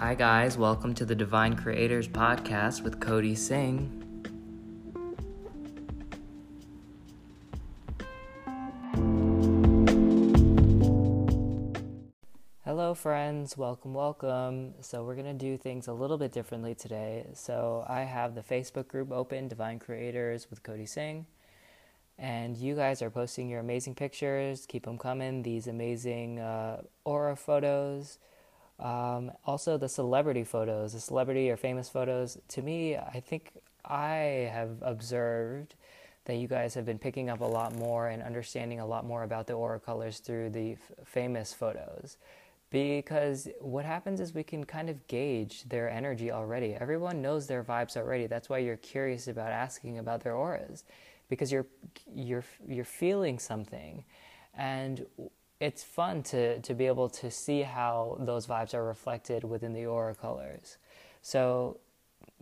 [0.00, 0.56] Hi, guys.
[0.56, 3.98] Welcome to the Divine Creators Podcast with Cody Singh.
[12.64, 13.58] Hello, friends.
[13.58, 14.72] Welcome, welcome.
[14.80, 17.26] So, we're going to do things a little bit differently today.
[17.34, 21.26] So, I have the Facebook group open, Divine Creators with Cody Singh.
[22.18, 24.64] And you guys are posting your amazing pictures.
[24.64, 25.42] Keep them coming.
[25.42, 28.18] These amazing uh, aura photos
[28.80, 33.52] um, also, the celebrity photos, the celebrity or famous photos, to me, I think
[33.84, 35.74] I have observed
[36.24, 39.22] that you guys have been picking up a lot more and understanding a lot more
[39.22, 42.16] about the aura colors through the f- famous photos.
[42.70, 46.74] Because what happens is we can kind of gauge their energy already.
[46.74, 48.28] Everyone knows their vibes already.
[48.28, 50.84] That's why you're curious about asking about their auras,
[51.28, 51.66] because you're
[52.14, 54.04] you're you're feeling something,
[54.54, 55.04] and
[55.60, 59.86] it's fun to to be able to see how those vibes are reflected within the
[59.86, 60.78] aura colors.
[61.22, 61.78] So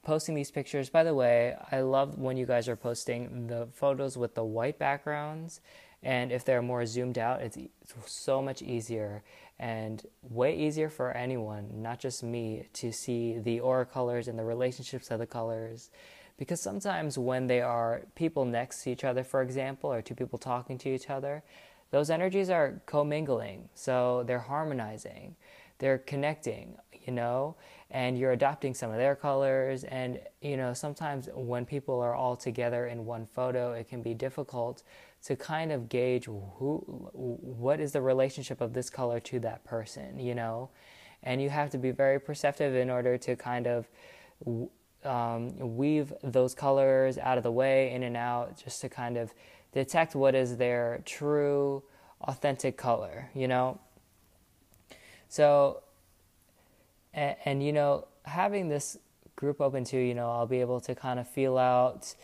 [0.03, 4.17] posting these pictures by the way i love when you guys are posting the photos
[4.17, 5.61] with the white backgrounds
[6.03, 9.23] and if they're more zoomed out it's, it's so much easier
[9.59, 14.45] and way easier for anyone not just me to see the aura colors and the
[14.45, 15.91] relationships of the colors
[16.39, 20.39] because sometimes when they are people next to each other for example or two people
[20.39, 21.43] talking to each other
[21.91, 23.69] those energies are commingling.
[23.75, 25.37] So they're harmonizing,
[25.79, 27.57] they're connecting, you know,
[27.91, 29.85] and you're adopting some of their colors.
[29.85, 34.15] And, you know, sometimes when people are all together in one photo, it can be
[34.15, 34.83] difficult
[35.25, 36.79] to kind of gauge who,
[37.13, 40.71] what is the relationship of this color to that person, you know.
[41.23, 43.89] And you have to be very perceptive in order to kind of
[45.05, 49.33] um, weave those colors out of the way, in and out, just to kind of
[49.73, 51.83] detect what is their true,
[52.23, 53.79] authentic color, you know?
[55.29, 55.83] So,
[57.13, 58.99] and, and, you know, having this
[59.37, 62.15] group open too, you know, I'll be able to kind of feel out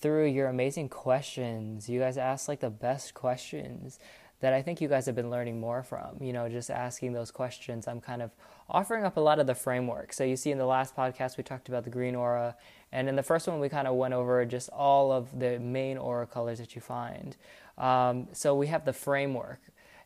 [0.00, 1.88] through your amazing questions.
[1.88, 3.98] You guys ask like the best questions
[4.40, 6.22] that I think you guys have been learning more from.
[6.22, 7.88] You know, just asking those questions.
[7.88, 8.30] I'm kind of
[8.68, 10.12] offering up a lot of the framework.
[10.12, 12.56] So you see in the last podcast we talked about the green aura,
[12.92, 15.98] and in the first one we kind of went over just all of the main
[15.98, 17.36] aura colors that you find.
[17.76, 19.60] Um, so we have the framework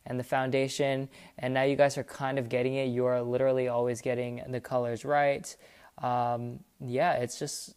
[0.05, 2.87] and the foundation, and now you guys are kind of getting it.
[2.87, 5.55] You are literally always getting the colors right.
[5.99, 7.75] Um, yeah, it's just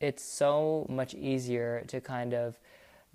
[0.00, 2.58] it's so much easier to kind of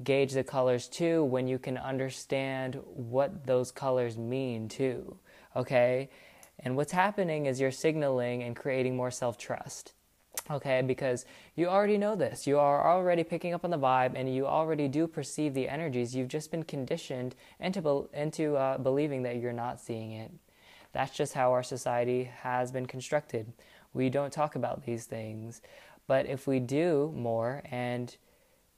[0.04, 5.18] gauge the colors too when you can understand what those colors mean too.
[5.56, 6.10] Okay?
[6.60, 9.94] And what's happening is you're signaling and creating more self trust.
[10.50, 12.46] Okay, because you already know this.
[12.46, 16.14] You are already picking up on the vibe and you already do perceive the energies.
[16.14, 20.32] You've just been conditioned into, into uh, believing that you're not seeing it.
[20.92, 23.54] That's just how our society has been constructed.
[23.94, 25.62] We don't talk about these things.
[26.08, 28.16] But if we do more and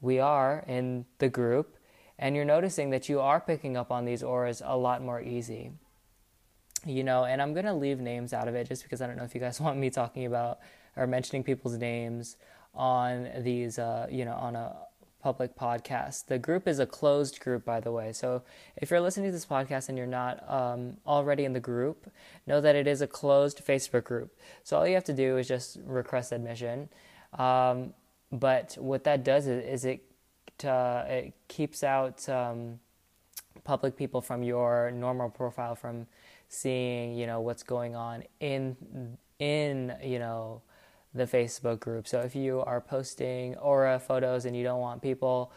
[0.02, 1.78] we are in the group,
[2.18, 5.72] and you're noticing that you are picking up on these auras a lot more easy.
[6.86, 9.18] You know, and I'm going to leave names out of it just because I don't
[9.18, 10.60] know if you guys want me talking about
[10.96, 12.38] or mentioning people's names
[12.74, 14.76] on these, uh, you know, on a
[15.22, 16.28] public podcast.
[16.28, 18.14] The group is a closed group, by the way.
[18.14, 18.44] So
[18.78, 22.12] if you're listening to this podcast and you're not um, already in the group,
[22.46, 24.38] know that it is a closed Facebook group.
[24.64, 26.90] So all you have to do is just request admission.
[27.40, 27.96] Um,
[28.32, 30.02] but what that does is, is it
[30.64, 32.80] uh, it keeps out um,
[33.64, 36.08] public people from your normal profile from
[36.48, 40.62] seeing you know what's going on in in you know
[41.16, 42.08] the Facebook group.
[42.08, 45.52] So if you are posting aura photos and you don't want people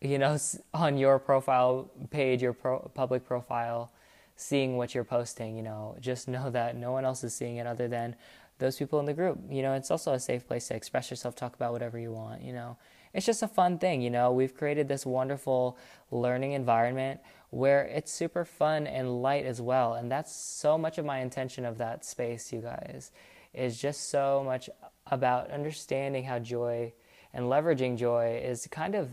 [0.00, 0.36] you know
[0.74, 3.90] on your profile page your pro- public profile
[4.36, 7.66] seeing what you're posting you know just know that no one else is seeing it
[7.66, 8.14] other than
[8.58, 9.38] those people in the group.
[9.50, 12.42] You know, it's also a safe place to express yourself, talk about whatever you want,
[12.42, 12.76] you know.
[13.12, 14.32] It's just a fun thing, you know.
[14.32, 15.78] We've created this wonderful
[16.10, 19.94] learning environment where it's super fun and light as well.
[19.94, 23.12] And that's so much of my intention of that space, you guys,
[23.54, 24.68] is just so much
[25.08, 26.92] about understanding how joy
[27.32, 29.10] and leveraging joy is kind of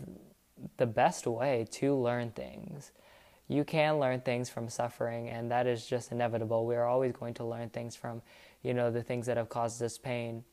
[0.78, 2.92] the best way to learn things.
[3.48, 6.66] You can learn things from suffering, and that is just inevitable.
[6.66, 8.22] We are always going to learn things from
[8.64, 10.46] you know, the things that have caused us pain.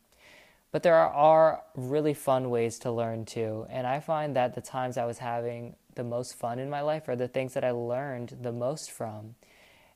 [0.73, 3.67] But there are really fun ways to learn too.
[3.71, 7.09] And I find that the times I was having the most fun in my life
[7.09, 9.37] are the things that I learned the most from.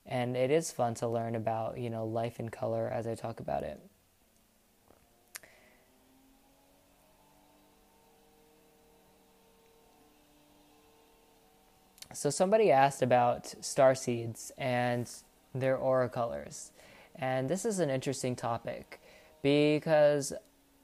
[0.06, 3.40] And it is fun to learn about, you know, life in color as I talk
[3.40, 3.80] about it.
[12.14, 15.10] So somebody asked about star seeds and
[15.52, 16.70] their aura colors.
[17.16, 19.00] And this is an interesting topic
[19.42, 20.32] because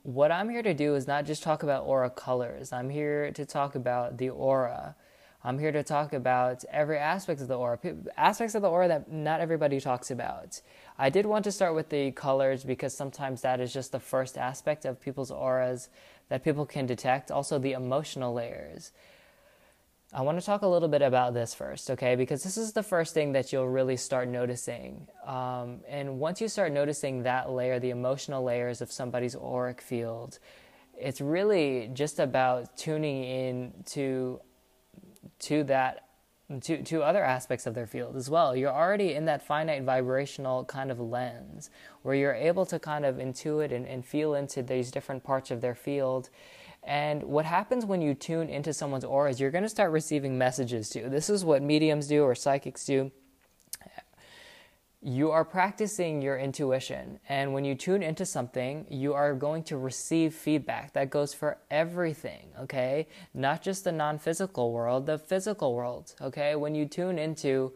[0.02, 2.72] what I'm here to do is not just talk about aura colors.
[2.72, 4.96] I'm here to talk about the aura.
[5.44, 7.78] I'm here to talk about every aspect of the aura,
[8.16, 10.60] aspects of the aura that not everybody talks about.
[10.98, 14.36] I did want to start with the colors because sometimes that is just the first
[14.36, 15.88] aspect of people's auras
[16.28, 17.30] that people can detect.
[17.30, 18.92] Also, the emotional layers.
[20.12, 22.16] I want to talk a little bit about this first, okay?
[22.16, 25.06] Because this is the first thing that you'll really start noticing.
[25.24, 30.40] Um, and once you start noticing that layer, the emotional layers of somebody's auric field,
[30.98, 34.40] it's really just about tuning in to
[35.38, 36.06] to that
[36.62, 38.56] to to other aspects of their field as well.
[38.56, 41.70] You're already in that finite vibrational kind of lens
[42.02, 45.60] where you're able to kind of intuit and, and feel into these different parts of
[45.60, 46.30] their field
[46.82, 50.38] and what happens when you tune into someone's aura is you're going to start receiving
[50.38, 51.08] messages too.
[51.08, 53.10] This is what mediums do or psychics do.
[55.02, 59.78] You are practicing your intuition, and when you tune into something, you are going to
[59.78, 60.92] receive feedback.
[60.92, 63.08] That goes for everything, okay?
[63.32, 66.54] Not just the non physical world, the physical world, okay?
[66.54, 67.72] When you tune into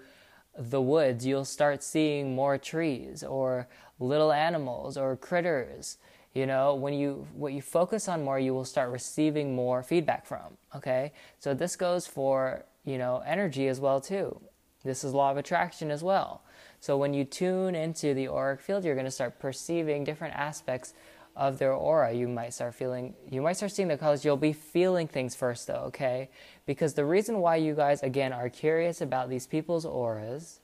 [0.58, 3.68] the woods, you'll start seeing more trees or
[3.98, 5.96] little animals or critters
[6.34, 10.26] you know, when you what you focus on more, you will start receiving more feedback
[10.26, 10.58] from.
[10.74, 14.40] Okay, so this goes for you know energy as well too.
[14.84, 16.42] This is law of attraction as well.
[16.80, 20.92] So when you tune into the auric field, you're going to start perceiving different aspects
[21.36, 22.12] of their aura.
[22.12, 24.24] You might start feeling, you might start seeing the colors.
[24.24, 26.28] You'll be feeling things first, though, okay?
[26.66, 30.60] Because the reason why you guys, again, are curious about these people's auras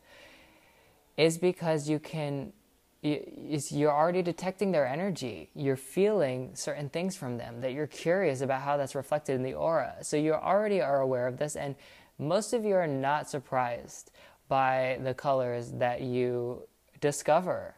[1.17, 2.53] is because you can
[3.03, 5.51] you're already detecting their energy.
[5.55, 9.55] You're feeling certain things from them that you're curious about how that's reflected in the
[9.55, 9.97] aura.
[10.03, 11.77] So you already are aware of this, and
[12.19, 14.11] most of you are not surprised
[14.49, 16.65] by the colors that you
[17.01, 17.77] discover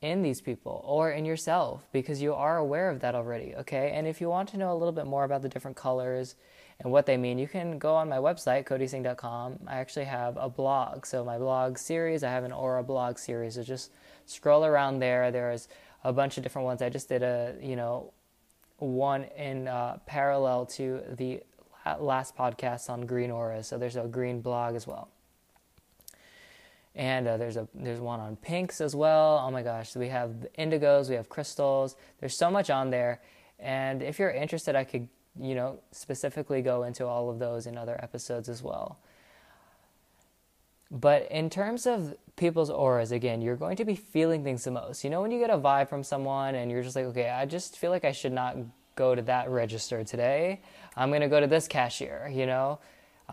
[0.00, 3.92] in these people or in yourself because you are aware of that already, okay?
[3.94, 6.36] And if you want to know a little bit more about the different colors
[6.80, 9.60] and what they mean, you can go on my website, codysing.com.
[9.66, 11.04] I actually have a blog.
[11.04, 13.54] So, my blog series, I have an aura blog series.
[13.54, 13.92] So, just
[14.24, 15.30] scroll around there.
[15.30, 15.68] There's
[16.04, 16.80] a bunch of different ones.
[16.80, 18.14] I just did a, you know,
[18.78, 21.42] one in uh, parallel to the
[21.98, 23.66] last podcast on green auras.
[23.66, 25.10] So, there's a green blog as well.
[26.94, 29.44] And uh, there's a there's one on pinks as well.
[29.46, 31.94] Oh my gosh, we have indigos, we have crystals.
[32.20, 33.20] There's so much on there.
[33.58, 35.08] And if you're interested, I could
[35.40, 38.98] you know, specifically go into all of those in other episodes as well.
[40.90, 45.04] But in terms of people's auras, again, you're going to be feeling things the most.
[45.04, 47.46] You know, when you get a vibe from someone and you're just like, okay, I
[47.46, 48.56] just feel like I should not
[48.96, 50.60] go to that register today.
[50.96, 52.80] I'm going to go to this cashier, you know?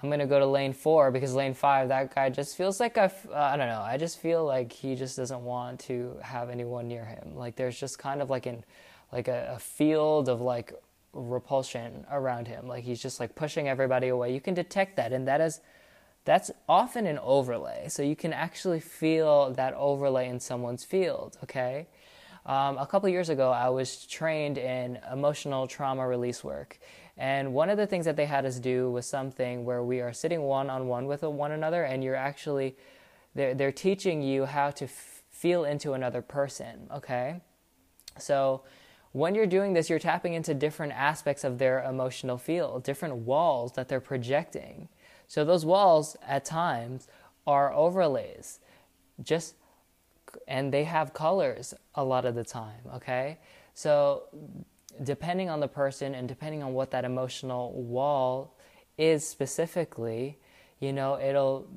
[0.01, 3.00] I'm going to go to lane four because lane five, that guy just feels like
[3.00, 3.81] I, uh, I don't know.
[3.81, 7.36] I just feel like he just doesn't want to have anyone near him.
[7.36, 8.63] Like there's just kind of like an,
[9.12, 10.74] like a, a field of like
[11.13, 12.68] repulsion around him.
[12.68, 14.33] Like he's just like pushing everybody away.
[14.33, 15.62] You can detect that, and that is
[16.25, 17.88] that's often an overlay.
[17.88, 21.38] So you can actually feel that overlay in someone's field.
[21.44, 21.88] Okay.
[22.45, 26.80] Um, a couple years ago, I was trained in emotional trauma release work.
[27.18, 30.13] And one of the things that they had us do was something where we are
[30.13, 32.77] sitting one on one with one another, and you're actually,
[33.33, 37.42] they're, they're teaching you how to f- feel into another person, okay?
[38.19, 38.61] So
[39.11, 43.73] when you're doing this, you're tapping into different aspects of their emotional field, different walls
[43.73, 44.90] that they're projecting.
[45.28, 47.07] So those walls at times
[47.45, 48.59] are overlays,
[49.23, 49.56] just
[50.47, 53.40] and they have colors a lot of the time, okay?
[53.73, 54.23] So
[55.04, 58.57] depending on the person and depending on what that emotional wall
[58.97, 60.37] is specifically,
[60.80, 61.68] you know, it'll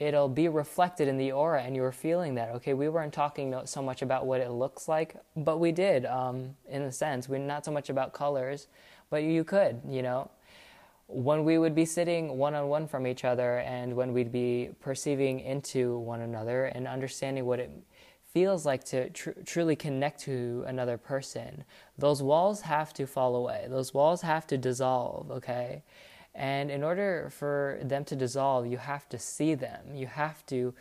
[0.00, 2.48] it'll be reflected in the aura and you're feeling that.
[2.56, 6.56] Okay we weren't talking so much about what it looks like but we did um,
[6.68, 7.28] in a sense.
[7.28, 8.66] We're not so much about colors
[9.10, 10.30] but you could you know.
[11.06, 14.70] When we would be sitting one on one from each other and when we'd be
[14.80, 17.70] perceiving into one another and understanding what it
[18.32, 21.64] feels like to tr- truly connect to another person
[21.98, 23.66] those walls have to fall away.
[23.68, 25.82] Those walls have to dissolve okay
[26.34, 29.94] and in order for them to dissolve, you have to see them.
[29.94, 30.74] You have to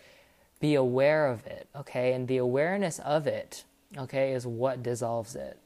[0.60, 2.14] be aware of it, okay?
[2.14, 3.64] And the awareness of it,
[3.98, 5.58] okay, is what dissolves it,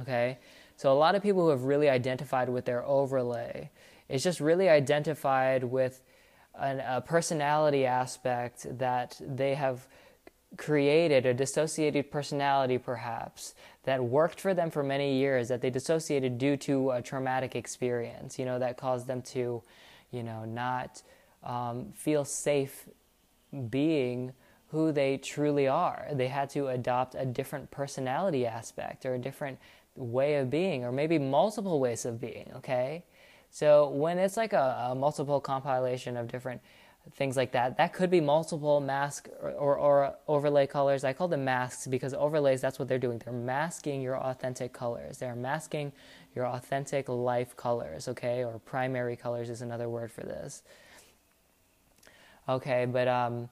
[0.00, 0.38] okay?
[0.76, 3.70] So a lot of people who have really identified with their overlay
[4.08, 6.02] is just really identified with
[6.58, 9.86] an, a personality aspect that they have
[10.56, 13.54] created a dissociated personality, perhaps,
[13.84, 18.38] that worked for them for many years, that they dissociated due to a traumatic experience,
[18.38, 19.62] you know, that caused them to,
[20.10, 21.02] you know, not
[21.42, 22.88] um, feel safe
[23.70, 24.32] being
[24.68, 26.06] who they truly are.
[26.12, 29.58] They had to adopt a different personality aspect or a different
[29.96, 33.04] way of being, or maybe multiple ways of being, okay?
[33.50, 36.62] So when it's like a, a multiple compilation of different
[37.14, 41.02] things like that, that could be multiple mask or, or, or, overlay colors.
[41.02, 43.18] I call them masks because overlays, that's what they're doing.
[43.18, 45.18] They're masking your authentic colors.
[45.18, 45.92] They're masking
[46.34, 48.44] your authentic life colors, okay?
[48.44, 50.62] Or primary colors is another word for this.
[52.48, 53.48] Okay, but um,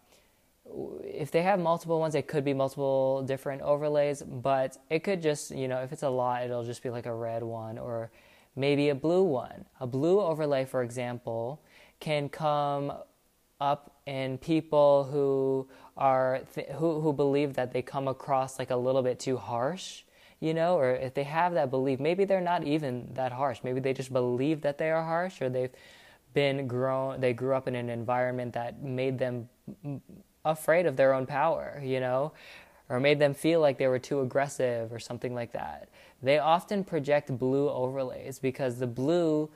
[1.03, 5.51] if they have multiple ones, it could be multiple different overlays, but it could just,
[5.51, 8.11] you know, if it's a lot, it'll just be like a red one or
[8.57, 9.65] maybe a blue one.
[9.81, 11.61] A blue overlay, for example,
[11.99, 12.93] can come
[13.61, 18.77] up in people who are th- who who believe that they come across like a
[18.77, 20.03] little bit too harsh,
[20.41, 23.61] you know, or if they have that belief, maybe they're not even that harsh.
[23.63, 25.73] Maybe they just believe that they are harsh, or they've
[26.33, 29.49] been grown, they grew up in an environment that made them
[30.45, 32.33] afraid of their own power, you know,
[32.89, 35.89] or made them feel like they were too aggressive or something like that.
[36.23, 39.51] They often project blue overlays because the blue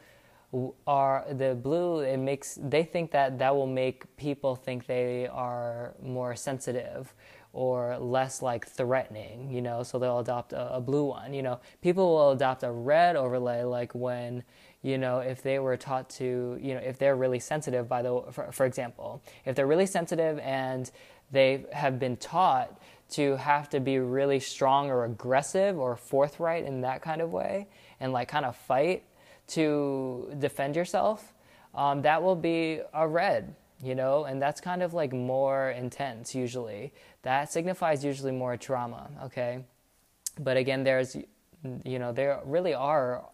[0.87, 5.95] are the blue it makes they think that that will make people think they are
[6.03, 7.15] more sensitive
[7.53, 11.61] or less like threatening you know so they'll adopt a, a blue one you know.
[11.83, 14.45] People will adopt a red overlay like when
[14.85, 18.23] you know, if they were taught to, you know, if they're really sensitive by the,
[18.31, 20.91] for, for example, if they're really sensitive and
[21.33, 26.83] they have been taught to have to be really strong or aggressive or forthright in
[26.83, 27.67] that kind of way
[27.99, 29.05] and like kind of fight
[29.49, 31.35] to defend yourself,
[31.75, 36.35] um, that will be a red, you know, and that's kind of like more intense
[36.35, 36.93] usually.
[37.23, 39.65] That signifies usually more trauma, okay?
[40.39, 41.17] But again, there's,
[41.85, 43.25] you know, there really are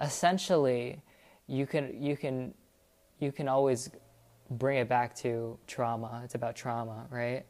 [0.00, 1.02] essentially
[1.46, 2.54] you can you can
[3.18, 3.90] you can always
[4.50, 6.20] bring it back to trauma.
[6.24, 7.44] It's about trauma, right?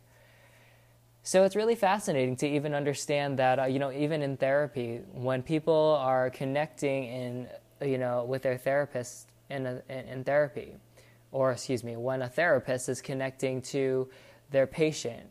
[1.22, 5.42] So it's really fascinating to even understand that uh, you know even in therapy when
[5.42, 7.48] people are connecting in
[7.82, 10.74] you know with their therapist in a, in, therapy
[11.30, 14.08] or excuse me when a therapist is connecting to
[14.50, 15.30] their patient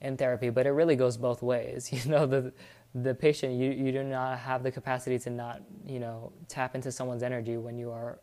[0.00, 2.52] in therapy but it really goes both ways you know the
[2.94, 6.92] the patient, you, you do not have the capacity to not, you know, tap into
[6.92, 8.18] someone's energy when you are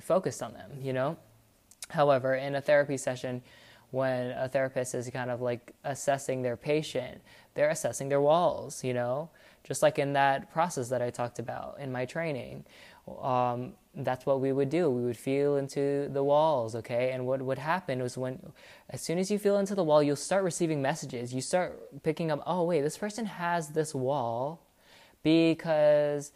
[0.00, 1.16] focused on them, you know?
[1.90, 3.42] However, in a therapy session,
[3.90, 7.20] when a therapist is kind of like assessing their patient,
[7.52, 9.28] they're assessing their walls, you know?
[9.62, 12.64] Just like in that process that I talked about in my training.
[13.06, 14.90] Um, that's what we would do.
[14.90, 17.12] We would feel into the walls, okay?
[17.12, 18.52] And what would happen was when,
[18.90, 21.32] as soon as you feel into the wall, you'll start receiving messages.
[21.32, 24.66] You start picking up, oh, wait, this person has this wall
[25.22, 26.32] because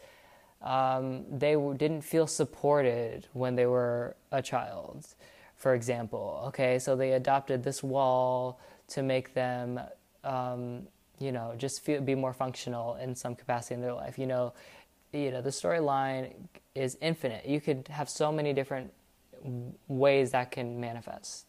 [0.61, 5.07] um, they didn't feel supported when they were a child,
[5.55, 6.79] for example, okay?
[6.79, 8.59] So they adopted this wall
[8.89, 9.79] to make them,
[10.23, 10.87] um,
[11.19, 14.17] you know, just feel, be more functional in some capacity in their life.
[14.17, 14.53] You know,
[15.11, 16.33] you know the storyline
[16.75, 18.93] is infinite you could have so many different
[19.87, 21.45] ways that can manifest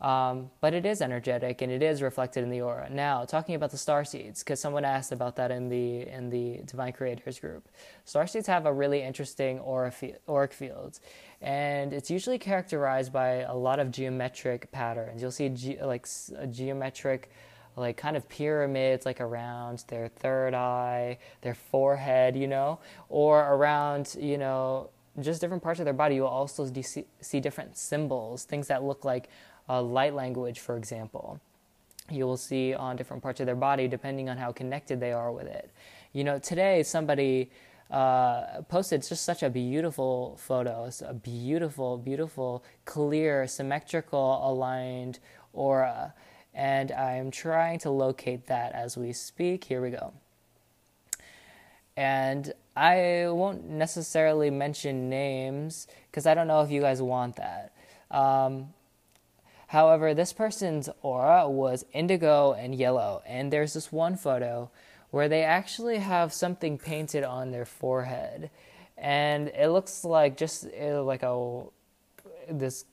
[0.00, 2.88] um, but it is energetic and it is reflected in the aura.
[2.88, 6.62] Now, talking about the star seeds, because someone asked about that in the in the
[6.64, 7.68] Divine Creators group.
[8.06, 11.00] Star seeds have a really interesting aura fe- auric field,
[11.42, 15.20] and it's usually characterized by a lot of geometric patterns.
[15.20, 16.06] You'll see ge- like
[16.38, 17.30] a geometric
[17.76, 24.16] like kind of pyramids like around their third eye, their forehead, you know, or around,
[24.20, 26.16] you know, just different parts of their body.
[26.16, 29.28] You'll also see, see different symbols, things that look like
[29.68, 31.40] uh, light language, for example.
[32.10, 35.32] You will see on different parts of their body depending on how connected they are
[35.32, 35.70] with it.
[36.12, 37.50] You know, today somebody
[37.90, 40.84] uh, posted just such a beautiful photo.
[40.84, 45.18] It's a beautiful, beautiful, clear, symmetrical, aligned
[45.52, 46.14] aura
[46.54, 49.64] and I'm trying to locate that as we speak.
[49.64, 50.12] Here we go.
[51.96, 57.72] And I won't necessarily mention names because I don't know if you guys want that.
[58.10, 58.68] Um,
[59.68, 64.70] however, this person's aura was indigo and yellow, and there's this one photo
[65.10, 68.50] where they actually have something painted on their forehead,
[68.96, 71.62] and it looks like just uh, like a
[72.48, 72.84] this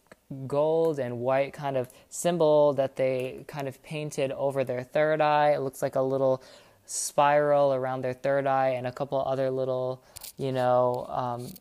[0.46, 5.51] gold and white kind of symbol that they kind of painted over their third eye.
[5.51, 6.43] It looks like a little
[6.86, 10.03] spiral around their third eye and a couple other little,
[10.38, 11.51] you know, um,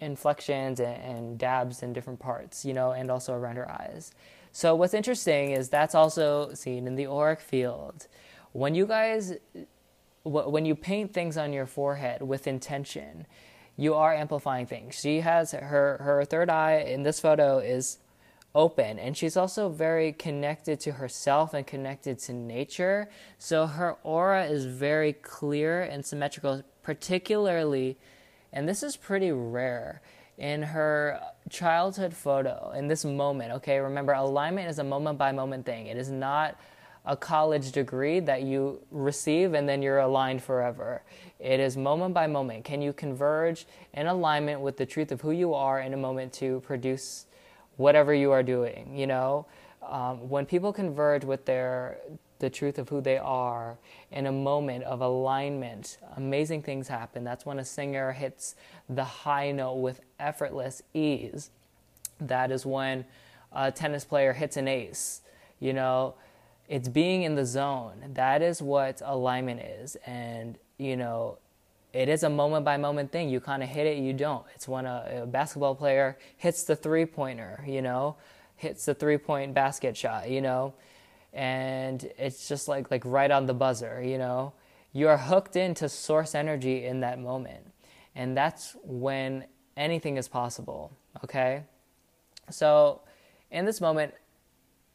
[0.00, 4.12] inflections and, and dabs in different parts, you know, and also around her eyes.
[4.52, 8.08] So what's interesting is that's also seen in the auric field.
[8.52, 9.34] When you guys,
[10.24, 13.26] when you paint things on your forehead with intention,
[13.80, 14.94] you are amplifying things.
[15.00, 17.98] She has her her third eye in this photo is
[18.54, 23.08] open and she's also very connected to herself and connected to nature.
[23.38, 27.96] So her aura is very clear and symmetrical, particularly,
[28.52, 30.02] and this is pretty rare
[30.36, 31.18] in her
[31.48, 33.52] childhood photo in this moment.
[33.52, 36.58] Okay, remember, alignment is a moment by moment thing, it is not
[37.06, 41.02] a college degree that you receive and then you're aligned forever.
[41.40, 42.64] It is moment by moment.
[42.64, 46.32] Can you converge in alignment with the truth of who you are in a moment
[46.34, 47.26] to produce
[47.76, 48.96] whatever you are doing?
[48.96, 49.46] You know,
[49.82, 51.98] um, when people converge with their
[52.40, 53.76] the truth of who they are
[54.10, 57.22] in a moment of alignment, amazing things happen.
[57.22, 58.56] That's when a singer hits
[58.88, 61.50] the high note with effortless ease.
[62.18, 63.04] That is when
[63.52, 65.20] a tennis player hits an ace.
[65.60, 66.14] You know,
[66.66, 68.12] it's being in the zone.
[68.14, 69.96] That is what alignment is.
[70.06, 71.38] And, you know,
[71.92, 73.28] it is a moment by moment thing.
[73.28, 74.44] You kind of hit it, you don't.
[74.54, 78.16] It's when a, a basketball player hits the three pointer, you know,
[78.56, 80.74] hits the three point basket shot, you know,
[81.32, 84.52] and it's just like like right on the buzzer, you know.
[84.92, 87.72] You are hooked into source energy in that moment.
[88.14, 89.44] And that's when
[89.76, 90.92] anything is possible,
[91.24, 91.62] okay?
[92.50, 93.02] So,
[93.50, 94.14] in this moment,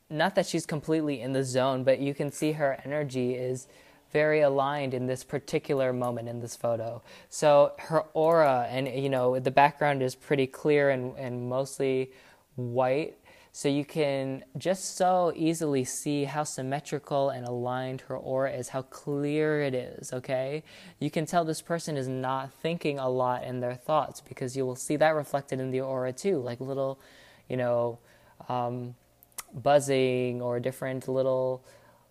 [0.09, 3.67] not that she's completely in the zone, but you can see her energy is
[4.15, 7.01] very aligned in this particular moment in this photo.
[7.27, 12.11] So her aura and you know the background is pretty clear and, and mostly
[12.55, 13.17] white.
[13.51, 18.83] So you can just so easily see how symmetrical and aligned her aura is, how
[18.83, 20.63] clear it is, okay?
[20.99, 24.65] You can tell this person is not thinking a lot in their thoughts because you
[24.65, 26.99] will see that reflected in the aura too, like little,
[27.49, 27.99] you know,
[28.49, 28.95] um,
[29.53, 31.63] buzzing or different little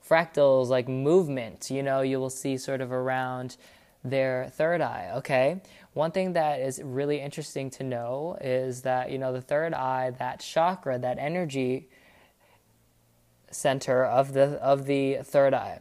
[0.08, 3.56] fractals like movement, you know, you will see sort of around
[4.04, 5.62] their third eye, okay?
[5.94, 10.10] One thing that is really interesting to know is that, you know, the third eye,
[10.18, 11.88] that chakra, that energy
[13.50, 15.80] center of the of the third eye.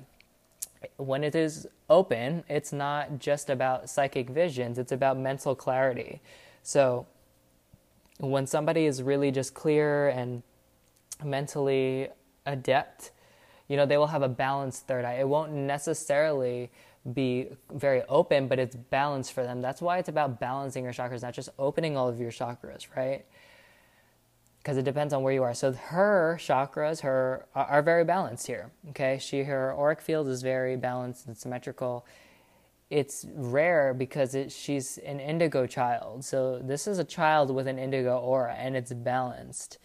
[0.97, 6.21] When it is open, it's not just about psychic visions, it's about mental clarity.
[6.61, 7.07] So,
[8.19, 10.43] when somebody is really just clear and
[11.23, 12.09] mentally
[12.45, 13.11] adept,
[13.73, 15.15] you know, they will have a balanced third eye.
[15.15, 16.69] It won't necessarily
[17.11, 19.63] be very open, but it's balanced for them.
[19.63, 23.25] That's why it's about balancing your chakras, not just opening all of your chakras, right?
[24.59, 25.55] Because it depends on where you are.
[25.55, 28.69] So her chakras, her are very balanced here.
[28.91, 32.05] Okay, she her auric field is very balanced and symmetrical.
[32.91, 36.23] It's rare because it, she's an indigo child.
[36.25, 39.79] So this is a child with an indigo aura, and it's balanced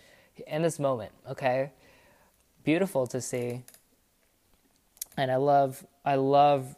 [0.47, 1.73] in this moment, okay?
[2.65, 3.63] Beautiful to see.
[5.19, 6.77] And I love I love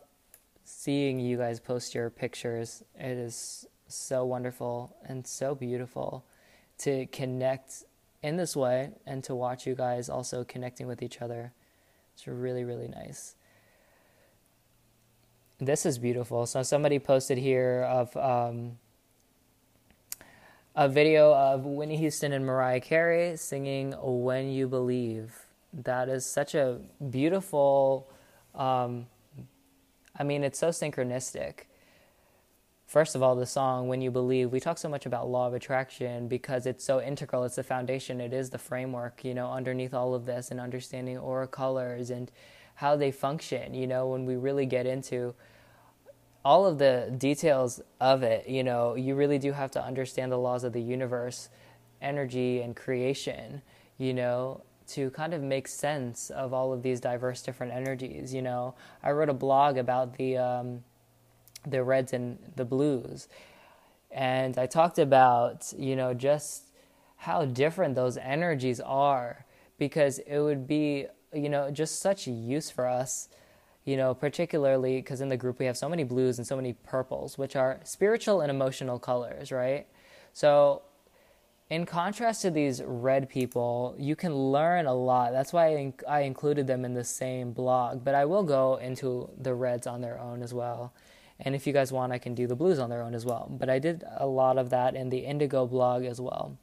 [0.64, 2.82] seeing you guys post your pictures.
[2.98, 6.24] It is so wonderful and so beautiful
[6.78, 7.84] to connect
[8.22, 11.52] in this way and to watch you guys also connecting with each other.
[12.14, 13.34] It's really, really nice.
[15.58, 16.46] This is beautiful.
[16.46, 18.78] So somebody posted here of um,
[20.74, 25.34] a video of Whitney Houston and Mariah Carey singing When You Believe.
[25.74, 28.08] That is such a beautiful,
[28.54, 29.06] um,
[30.18, 31.62] I mean, it's so synchronistic.
[32.86, 35.54] First of all, the song When You Believe, we talk so much about law of
[35.54, 37.44] attraction because it's so integral.
[37.44, 41.16] It's the foundation, it is the framework, you know, underneath all of this and understanding
[41.16, 42.32] aura colors and
[42.74, 45.34] how they function, you know, when we really get into
[46.44, 50.38] all of the details of it, you know, you really do have to understand the
[50.38, 51.50] laws of the universe,
[52.00, 53.62] energy, and creation,
[53.98, 54.62] you know,
[54.94, 58.34] to kind of make sense of all of these diverse different energies.
[58.34, 60.84] You know, I wrote a blog about the um,
[61.66, 63.28] the reds and the blues,
[64.10, 66.64] and I talked about you know just
[67.16, 69.44] how different those energies are
[69.78, 73.28] because it would be you know just such use for us
[73.84, 76.74] you know, particularly because in the group we have so many blues and so many
[76.74, 79.86] purples, which are spiritual and emotional colors, right?
[80.32, 80.82] So,
[81.70, 85.30] in contrast to these red people, you can learn a lot.
[85.30, 89.30] That's why I, I included them in the same blog, but I will go into
[89.38, 90.92] the reds on their own as well.
[91.38, 93.48] And if you guys want, I can do the blues on their own as well.
[93.50, 96.58] But I did a lot of that in the indigo blog as well.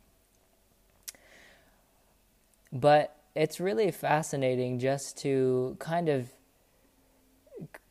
[2.73, 6.29] But it's really fascinating just to kind of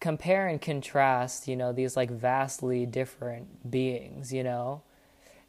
[0.01, 4.83] compare and contrast, you know, these like vastly different beings, you know,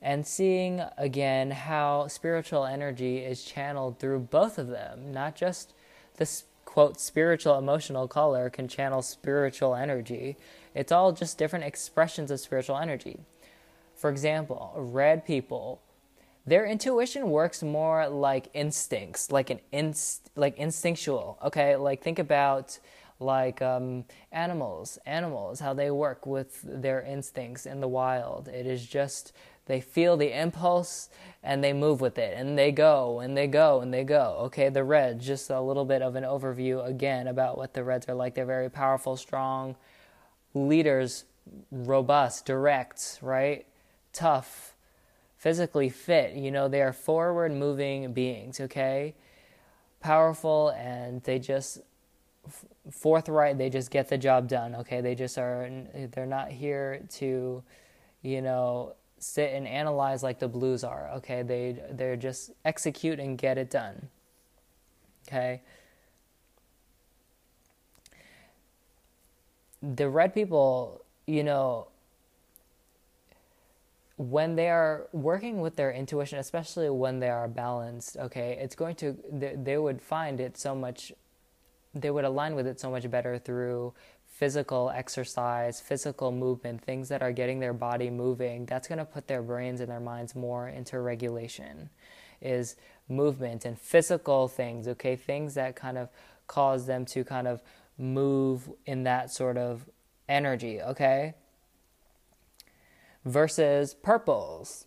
[0.01, 5.73] and seeing again how spiritual energy is channeled through both of them, not just
[6.17, 10.37] this quote spiritual emotional color can channel spiritual energy.
[10.75, 13.19] It's all just different expressions of spiritual energy.
[13.95, 15.81] For example, red people,
[16.45, 21.39] their intuition works more like instincts, like an inst, like instinctual.
[21.43, 22.77] Okay, like think about
[23.19, 28.47] like um, animals, animals, how they work with their instincts in the wild.
[28.47, 29.33] It is just
[29.67, 31.09] they feel the impulse
[31.43, 34.37] and they move with it and they go and they go and they go.
[34.45, 38.09] Okay, the Reds, just a little bit of an overview again about what the Reds
[38.09, 38.33] are like.
[38.33, 39.75] They're very powerful, strong
[40.53, 41.25] leaders,
[41.71, 43.65] robust, direct, right?
[44.13, 44.75] Tough,
[45.37, 46.33] physically fit.
[46.33, 49.15] You know, they are forward moving beings, okay?
[49.99, 51.79] Powerful and they just
[52.89, 55.01] forthright, they just get the job done, okay?
[55.01, 55.69] They just are
[56.11, 57.63] they're not here to,
[58.21, 61.41] you know, sit and analyze like the blues are, okay?
[61.43, 64.09] They they're just execute and get it done.
[65.27, 65.61] Okay?
[69.81, 71.87] The red people, you know,
[74.17, 78.95] when they are working with their intuition, especially when they are balanced, okay, it's going
[78.95, 81.13] to, they, they would find it so much,
[81.93, 83.93] they would align with it so much better through
[84.37, 88.65] physical exercise, physical movement, things that are getting their body moving.
[88.65, 91.89] That's going to put their brains and their minds more into regulation,
[92.41, 92.75] is
[93.09, 96.09] movement and physical things, okay, things that kind of
[96.47, 97.61] cause them to kind of
[97.97, 99.89] move in that sort of
[100.29, 101.33] energy, okay?
[103.27, 104.85] versus purples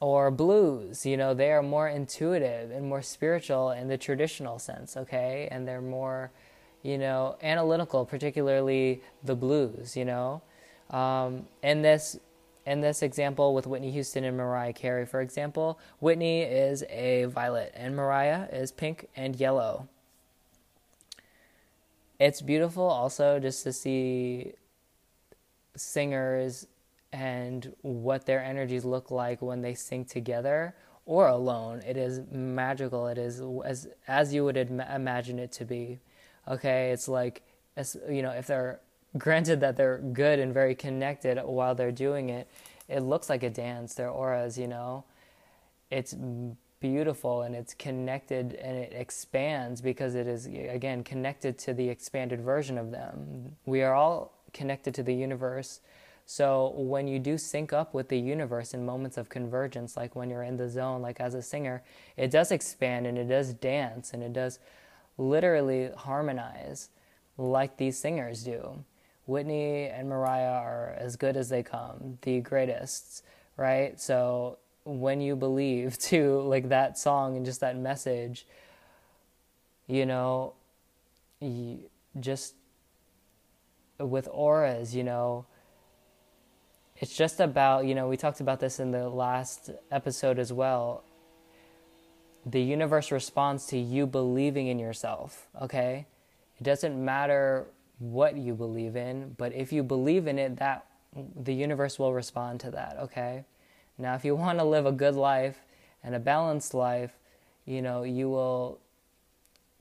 [0.00, 1.04] or blues.
[1.04, 5.48] You know, they are more intuitive and more spiritual in the traditional sense, okay?
[5.50, 6.30] And they're more,
[6.82, 10.42] you know, analytical, particularly the blues, you know?
[10.90, 12.18] Um, in this
[12.66, 17.72] in this example with Whitney Houston and Mariah Carey, for example, Whitney is a violet
[17.74, 19.88] and Mariah is pink and yellow.
[22.18, 24.52] It's beautiful also just to see
[25.74, 26.66] singers
[27.12, 30.74] and what their energies look like when they sing together
[31.06, 31.82] or alone.
[31.86, 33.06] It is magical.
[33.08, 35.98] It is as as you would Im- imagine it to be.
[36.50, 37.42] Okay, it's like
[38.10, 38.80] you know, if they're
[39.16, 42.48] granted that they're good and very connected while they're doing it,
[42.88, 43.94] it looks like a dance.
[43.94, 45.04] Their auras, you know,
[45.90, 46.14] it's
[46.80, 52.40] beautiful and it's connected and it expands because it is again connected to the expanded
[52.40, 53.56] version of them.
[53.64, 55.80] We are all connected to the universe
[56.30, 60.30] so when you do sync up with the universe in moments of convergence, like when
[60.30, 61.82] you're in the zone, like as a singer,
[62.16, 64.60] it does expand and it does dance and it does
[65.20, 66.88] literally harmonize
[67.36, 68.84] like these singers do.
[69.26, 73.24] Whitney and Mariah are as good as they come, the greatest,
[73.56, 74.00] right?
[74.00, 78.46] So when you believe to like that song and just that message,
[79.86, 80.54] you know,
[81.40, 81.80] you
[82.18, 82.54] just
[83.98, 85.44] with auras, you know,
[86.96, 91.04] it's just about, you know, we talked about this in the last episode as well.
[92.50, 96.06] The universe responds to you believing in yourself, okay?
[96.58, 97.66] It doesn't matter
[97.98, 100.86] what you believe in, but if you believe in it, that
[101.36, 103.44] the universe will respond to that, okay?
[103.98, 105.60] Now, if you want to live a good life
[106.02, 107.12] and a balanced life,
[107.66, 108.80] you know, you will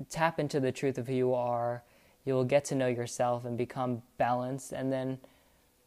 [0.09, 1.83] tap into the truth of who you are.
[2.23, 5.17] You will get to know yourself and become balanced, and then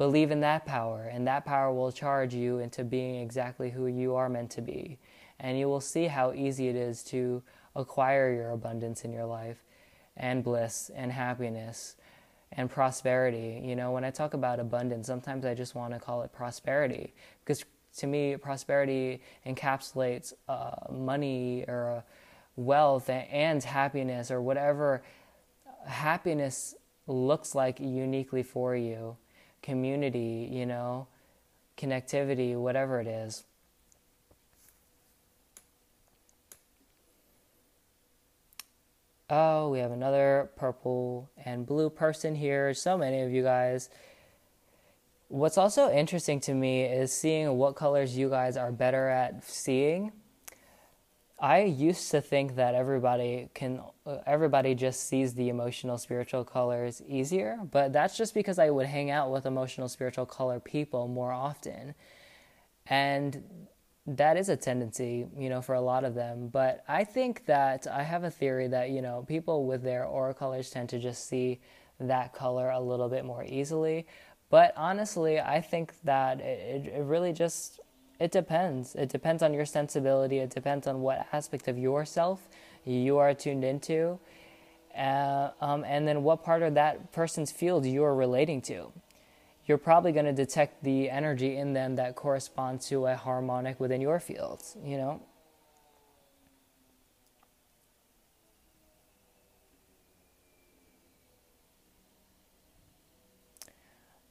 [0.02, 4.16] Believe in that power, and that power will charge you into being exactly who you
[4.16, 4.98] are meant to be.
[5.42, 7.42] And you will see how easy it is to
[7.76, 9.58] acquire your abundance in your life,
[10.16, 11.96] and bliss, and happiness,
[12.52, 13.60] and prosperity.
[13.64, 17.12] You know, when I talk about abundance, sometimes I just want to call it prosperity
[17.44, 17.64] because
[17.98, 22.02] to me, prosperity encapsulates uh, money or uh,
[22.56, 25.02] wealth and happiness or whatever
[25.86, 26.74] happiness
[27.06, 29.16] looks like uniquely for you
[29.62, 31.06] community, you know,
[31.78, 33.44] connectivity, whatever it is.
[39.30, 42.74] Oh, we have another purple and blue person here.
[42.74, 43.88] So many of you guys.
[45.28, 50.12] What's also interesting to me is seeing what colors you guys are better at seeing
[51.42, 57.02] I used to think that everybody can uh, everybody just sees the emotional spiritual colors
[57.08, 61.32] easier, but that's just because I would hang out with emotional spiritual color people more
[61.32, 61.96] often.
[62.86, 63.42] And
[64.06, 67.86] that is a tendency, you know, for a lot of them, but I think that
[67.86, 71.28] I have a theory that, you know, people with their aura colors tend to just
[71.28, 71.60] see
[72.00, 74.06] that color a little bit more easily.
[74.50, 77.80] But honestly, I think that it, it really just
[78.18, 78.94] it depends.
[78.94, 80.38] It depends on your sensibility.
[80.38, 82.48] It depends on what aspect of yourself
[82.84, 84.18] you are tuned into,
[84.96, 88.92] uh, um, and then what part of that person's field you are relating to.
[89.72, 94.02] You're probably going to detect the energy in them that corresponds to a harmonic within
[94.02, 95.18] your field, you know?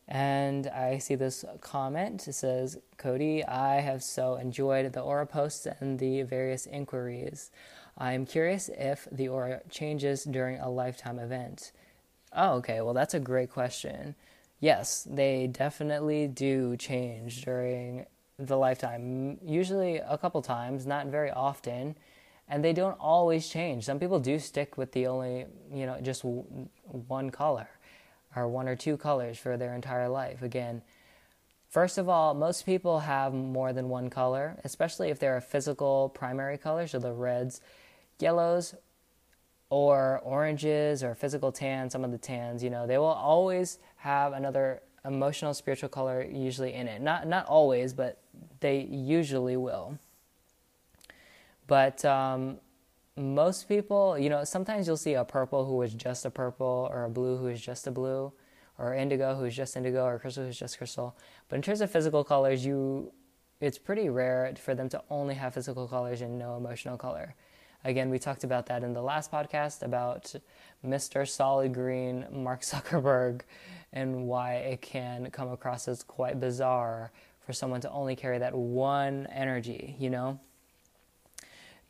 [0.07, 2.27] And I see this comment.
[2.27, 7.49] It says, Cody, I have so enjoyed the aura posts and the various inquiries.
[7.97, 11.71] I'm curious if the aura changes during a lifetime event.
[12.31, 12.81] Oh, okay.
[12.81, 14.13] Well, that's a great question.
[14.61, 18.05] Yes, they definitely do change during
[18.37, 19.39] the lifetime.
[19.43, 21.97] Usually a couple times, not very often.
[22.47, 23.85] And they don't always change.
[23.85, 27.69] Some people do stick with the only, you know, just one color
[28.35, 30.43] or one or two colors for their entire life.
[30.43, 30.83] Again,
[31.69, 36.09] first of all, most people have more than one color, especially if they're a physical
[36.09, 37.61] primary color, so the reds,
[38.19, 38.75] yellows,
[39.71, 44.33] or oranges or physical tan, some of the tans, you know, they will always have
[44.33, 47.01] another emotional spiritual color usually in it.
[47.01, 48.19] Not not always, but
[48.59, 49.99] they usually will.
[51.67, 52.57] But um,
[53.15, 57.05] most people, you know, sometimes you'll see a purple who is just a purple, or
[57.05, 58.33] a blue who is just a blue,
[58.79, 61.15] or indigo who is just indigo, or crystal who's just crystal.
[61.47, 63.11] But in terms of physical colors, you,
[63.59, 67.35] it's pretty rare for them to only have physical colors and no emotional color.
[67.83, 70.35] Again, we talked about that in the last podcast about
[70.85, 71.27] Mr.
[71.27, 73.41] Solid Green, Mark Zuckerberg,
[73.93, 77.11] and why it can come across as quite bizarre
[77.45, 80.39] for someone to only carry that one energy, you know?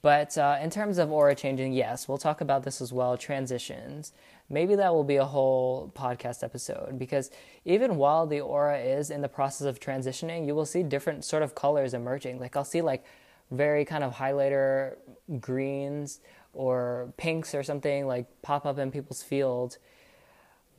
[0.01, 4.13] But uh, in terms of aura changing, yes, we'll talk about this as well transitions.
[4.49, 7.29] Maybe that will be a whole podcast episode because
[7.65, 11.43] even while the aura is in the process of transitioning, you will see different sort
[11.43, 12.39] of colors emerging.
[12.39, 13.05] Like I'll see like
[13.51, 14.95] very kind of highlighter
[15.39, 16.19] greens
[16.53, 19.77] or pinks or something like pop up in people's field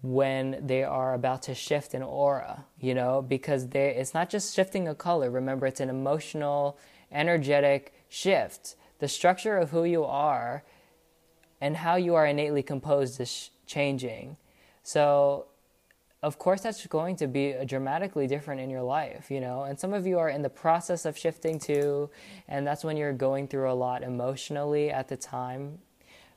[0.03, 4.55] when they are about to shift an aura, you know, because they it's not just
[4.55, 5.31] shifting a color.
[5.31, 6.77] Remember, it's an emotional,
[7.11, 10.63] energetic shift the structure of who you are
[11.61, 14.37] and how you are innately composed is changing.
[14.85, 15.47] So,
[16.23, 19.65] of course, that's going to be dramatically different in your life, you know.
[19.65, 22.11] And some of you are in the process of shifting too,
[22.47, 25.81] and that's when you're going through a lot emotionally at the time,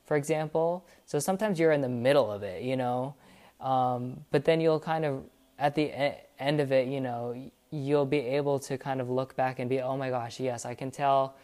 [0.04, 0.84] for example.
[1.04, 3.14] So sometimes you're in the middle of it, you know,
[3.60, 5.24] um, but then you'll kind of,
[5.58, 5.90] at the
[6.38, 9.80] end of it, you know, you'll be able to kind of look back and be,
[9.80, 11.36] oh my gosh, yes, I can tell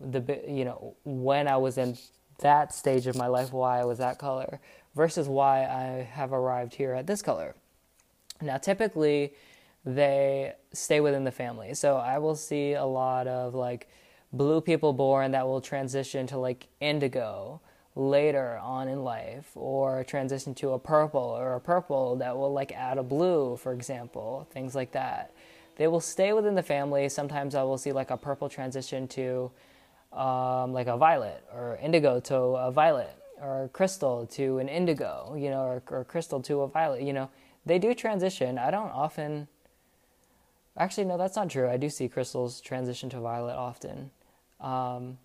[0.00, 1.96] the you know when I was in
[2.38, 4.60] that stage of my life why I was that color
[4.94, 7.54] versus why I have arrived here at this color.
[8.40, 9.34] Now typically
[9.84, 11.74] they stay within the family.
[11.74, 13.88] So I will see a lot of like
[14.32, 17.60] blue people born that will transition to like indigo
[18.00, 22.72] later on in life or transition to a purple or a purple that will like
[22.72, 25.32] add a blue for example, things like that.
[25.76, 27.08] They will stay within the family.
[27.08, 29.50] Sometimes I will see like a purple transition to
[30.12, 35.50] um, like a violet or indigo to a violet or crystal to an indigo, you
[35.50, 37.28] know, or, or crystal to a violet, you know,
[37.66, 38.58] they do transition.
[38.58, 39.46] I don't often,
[40.76, 41.68] actually, no, that's not true.
[41.68, 44.10] I do see crystals transition to violet often.
[44.60, 45.18] Um,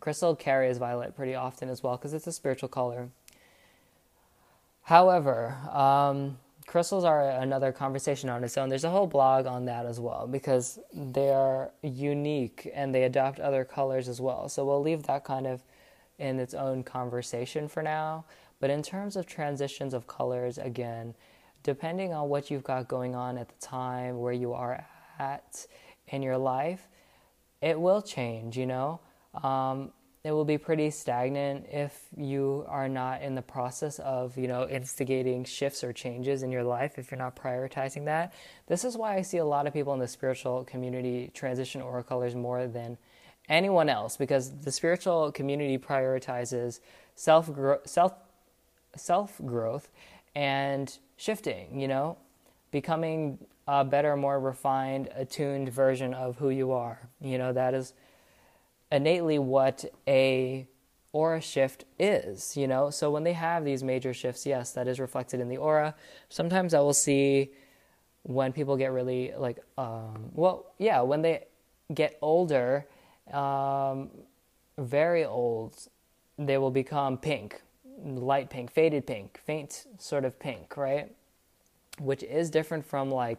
[0.00, 3.08] crystal carries violet pretty often as well because it's a spiritual color.
[4.82, 8.68] However, um, crystals are another conversation on its own.
[8.68, 13.40] There's a whole blog on that as well because they are unique and they adopt
[13.40, 14.48] other colors as well.
[14.48, 15.62] So we'll leave that kind of
[16.18, 18.24] in its own conversation for now.
[18.60, 21.14] But in terms of transitions of colors, again,
[21.62, 24.86] depending on what you've got going on at the time, where you are
[25.18, 25.66] at
[26.08, 26.88] in your life,
[27.60, 29.00] it will change, you know.
[29.42, 29.92] Um,
[30.22, 34.66] it will be pretty stagnant if you are not in the process of you know
[34.68, 38.32] instigating shifts or changes in your life if you're not prioritizing that.
[38.66, 42.02] This is why i see a lot of people in the spiritual community transition aura
[42.02, 42.96] colors more than
[43.50, 46.80] anyone else because the spiritual community prioritizes
[47.14, 47.50] self
[47.84, 48.14] self
[48.96, 49.90] self growth
[50.34, 52.16] and shifting you know
[52.70, 57.08] becoming a better more refined attuned version of who you are.
[57.20, 57.94] You know that is
[58.94, 60.68] innately what a
[61.12, 62.90] aura shift is, you know?
[62.90, 65.94] So when they have these major shifts, yes, that is reflected in the aura.
[66.28, 67.50] Sometimes I will see
[68.22, 71.44] when people get really like um, well, yeah, when they
[71.92, 72.86] get older,
[73.32, 74.10] um,
[74.78, 75.76] very old,
[76.38, 77.62] they will become pink,
[78.02, 81.12] light pink, faded pink, faint sort of pink, right?
[81.98, 83.38] Which is different from like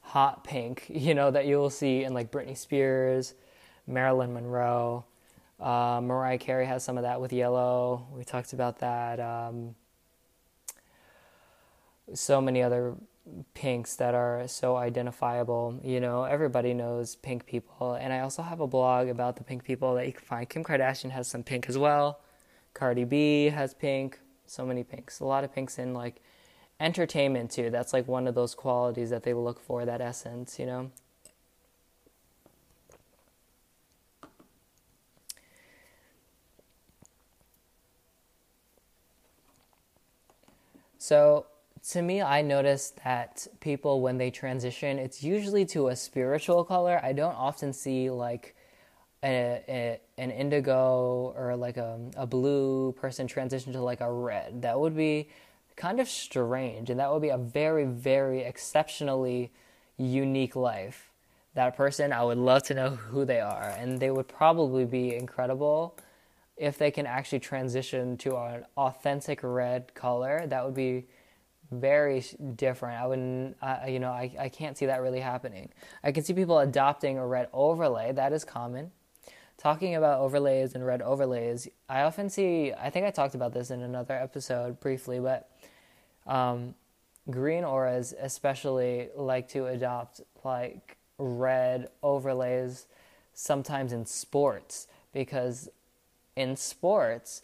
[0.00, 3.34] hot pink, you know, that you will see in like Britney Spears,
[3.86, 5.04] Marilyn Monroe.
[5.58, 8.06] Uh, Mariah Carey has some of that with Yellow.
[8.12, 9.20] We talked about that.
[9.20, 9.74] Um,
[12.14, 12.94] so many other
[13.54, 15.80] pinks that are so identifiable.
[15.82, 17.94] You know, everybody knows pink people.
[17.94, 20.48] And I also have a blog about the pink people that you can find.
[20.48, 22.20] Kim Kardashian has some pink as well.
[22.74, 24.20] Cardi B has pink.
[24.46, 25.20] So many pinks.
[25.20, 26.22] A lot of pinks in like
[26.78, 27.70] entertainment too.
[27.70, 30.90] That's like one of those qualities that they look for, that essence, you know?
[41.06, 41.46] So,
[41.90, 46.98] to me, I notice that people, when they transition, it's usually to a spiritual color.
[47.00, 48.56] I don't often see like
[49.22, 54.62] a, a, an indigo or like a, a blue person transition to like a red.
[54.62, 55.28] That would be
[55.76, 59.52] kind of strange, and that would be a very, very exceptionally
[59.98, 61.12] unique life.
[61.54, 65.14] That person, I would love to know who they are, and they would probably be
[65.14, 65.96] incredible
[66.56, 70.46] if they can actually transition to an authentic red color.
[70.46, 71.06] That would be
[71.70, 73.00] very different.
[73.00, 75.70] I wouldn't, I, you know, I, I can't see that really happening.
[76.02, 78.12] I can see people adopting a red overlay.
[78.12, 78.92] That is common.
[79.58, 83.70] Talking about overlays and red overlays, I often see, I think I talked about this
[83.70, 85.50] in another episode briefly, but
[86.26, 86.74] um,
[87.30, 92.86] green auras especially like to adopt like red overlays
[93.32, 95.68] sometimes in sports because
[96.36, 97.42] in sports,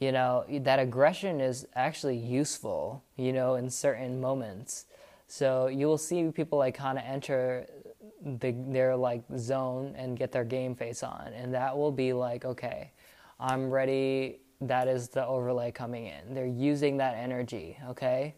[0.00, 4.86] you know, that aggression is actually useful, you know, in certain moments.
[5.28, 7.66] So you will see people like kind of enter
[8.20, 12.44] the, their like zone and get their game face on, and that will be like,
[12.44, 12.90] okay,
[13.40, 16.34] I'm ready that is the overlay coming in.
[16.34, 18.34] They're using that energy, okay?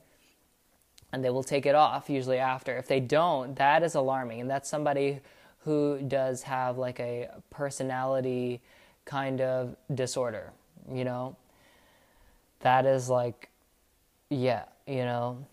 [1.13, 2.77] And they will take it off usually after.
[2.77, 4.41] If they don't, that is alarming.
[4.41, 5.21] And that's somebody
[5.59, 8.63] who does have like a personality
[9.05, 10.53] kind of disorder,
[10.93, 11.37] you know?
[12.61, 13.51] That is like,
[14.31, 15.45] yeah, you know,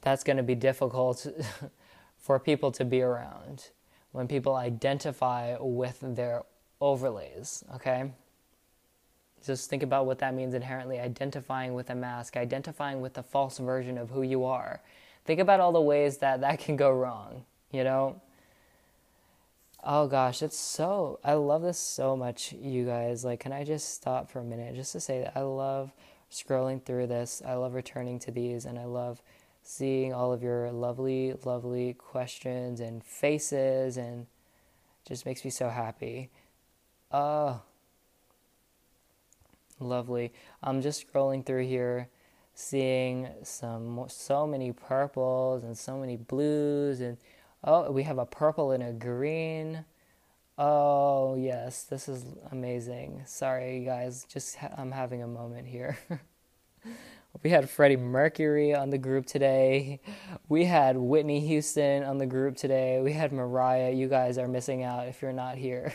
[0.00, 1.26] that's going to be difficult
[2.18, 3.68] for people to be around
[4.12, 6.42] when people identify with their
[6.80, 8.10] overlays, okay?
[9.44, 13.58] Just think about what that means inherently identifying with a mask, identifying with a false
[13.58, 14.80] version of who you are.
[15.24, 18.20] Think about all the ways that that can go wrong, you know?
[19.90, 23.24] Oh gosh, it's so I love this so much, you guys.
[23.24, 25.92] Like, can I just stop for a minute just to say that I love
[26.30, 27.42] scrolling through this.
[27.46, 29.22] I love returning to these and I love
[29.62, 34.26] seeing all of your lovely, lovely questions and faces and
[35.06, 36.30] just makes me so happy.
[37.10, 37.62] Oh,
[39.80, 40.32] Lovely.
[40.62, 42.08] I'm just scrolling through here,
[42.54, 47.16] seeing some so many purples and so many blues and
[47.64, 49.84] oh, we have a purple and a green.
[50.56, 53.22] Oh yes, this is amazing.
[53.26, 55.98] Sorry you guys, just ha- I'm having a moment here.
[57.42, 60.00] we had Freddie Mercury on the group today.
[60.48, 63.00] We had Whitney Houston on the group today.
[63.00, 63.92] We had Mariah.
[63.92, 65.94] You guys are missing out if you're not here.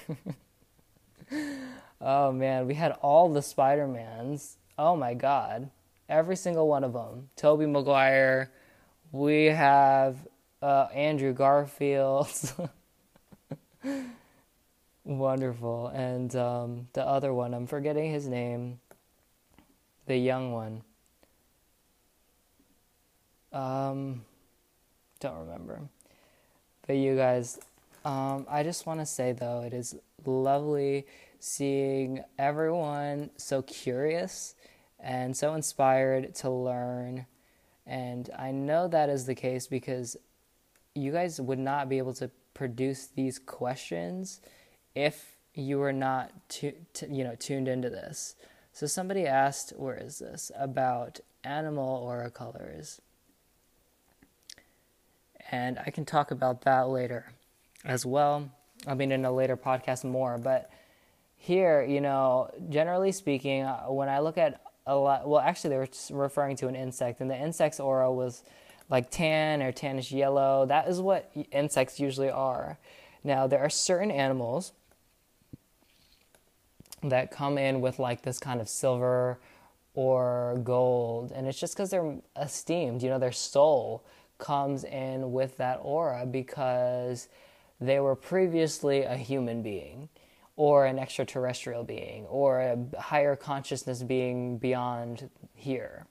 [2.06, 4.58] Oh man, we had all the Spider Mans.
[4.78, 5.69] Oh my god,
[6.10, 7.30] every single one of them.
[7.38, 8.52] Tobey Maguire.
[9.13, 10.17] We have
[10.63, 12.30] uh, Andrew Garfield.
[15.04, 17.54] Wonderful, and um, the other one.
[17.54, 18.80] I'm forgetting his name.
[20.06, 20.82] The young one.
[23.52, 24.23] Um,
[25.19, 25.82] don't remember.
[26.88, 27.60] But you guys,
[28.06, 29.95] um, I just want to say though, it is
[30.26, 31.06] lovely
[31.39, 34.56] seeing everyone so curious
[34.99, 37.26] and so inspired to learn.
[37.86, 40.15] And I know that is the case because
[40.95, 44.41] you guys would not be able to produce these questions
[44.95, 48.36] if you were not you know tuned into this.
[48.71, 52.99] So somebody asked, where is this about animal aura colors?
[55.51, 57.32] And I can talk about that later
[57.86, 58.49] as well.
[58.88, 60.71] I mean, in a later podcast more, but
[61.36, 65.77] here, you know, generally speaking, uh, when I look at a lot, well, actually, they
[65.77, 68.43] were referring to an insect, and the insect's aura was
[68.93, 70.67] like tan or tannish yellow.
[70.67, 72.78] That is what insects usually are.
[73.24, 74.72] Now, there are certain animals
[77.01, 79.39] that come in with like this kind of silver
[79.95, 83.01] or gold, and it's just because they're esteemed.
[83.01, 84.03] You know, their soul
[84.38, 87.30] comes in with that aura because
[87.82, 90.07] they were previously a human being
[90.55, 96.05] or an extraterrestrial being or a higher consciousness being beyond here.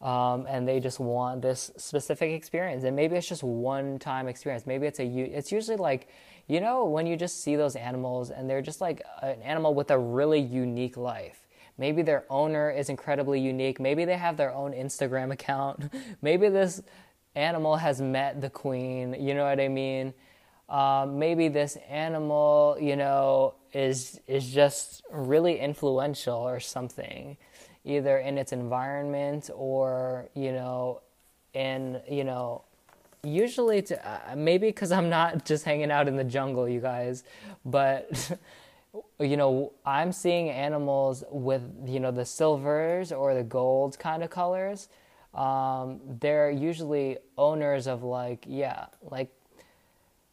[0.00, 2.84] Um, and they just want this specific experience.
[2.84, 4.66] And maybe it's just one time experience.
[4.66, 6.08] Maybe it's a, it's usually like,
[6.46, 9.90] you know, when you just see those animals and they're just like an animal with
[9.90, 11.48] a really unique life.
[11.78, 13.80] Maybe their owner is incredibly unique.
[13.80, 15.92] Maybe they have their own Instagram account.
[16.22, 16.82] Maybe this
[17.34, 19.16] animal has met the queen.
[19.18, 20.14] You know what I mean?
[20.68, 27.38] Um, maybe this animal, you know, is is just really influential or something,
[27.88, 31.00] either in its environment or you know,
[31.54, 32.62] in you know,
[33.24, 37.24] usually to, uh, maybe because I'm not just hanging out in the jungle, you guys,
[37.64, 38.36] but.
[39.20, 44.30] you know, I'm seeing animals with, you know, the silvers or the gold kind of
[44.30, 44.88] colors.
[45.34, 49.30] Um, they're usually owners of like, yeah, like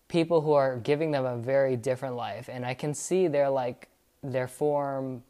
[0.08, 2.50] people who are giving them a very different life.
[2.52, 3.90] And I can see their like,
[4.24, 5.24] their form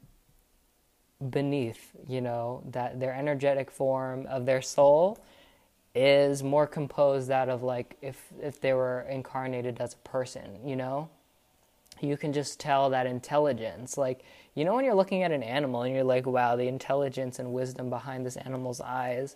[1.29, 5.17] beneath, you know, that their energetic form of their soul
[5.93, 10.75] is more composed out of like if if they were incarnated as a person, you
[10.75, 11.09] know?
[12.01, 13.97] you can just tell that intelligence.
[13.97, 14.23] Like,
[14.53, 17.53] you know, when you're looking at an animal and you're like, wow, the intelligence and
[17.53, 19.35] wisdom behind this animal's eyes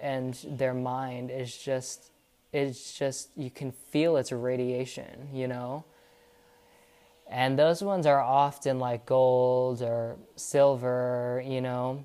[0.00, 2.10] and their mind is just,
[2.52, 5.84] it's just, you can feel its radiation, you know?
[7.28, 12.04] And those ones are often like gold or silver, you know?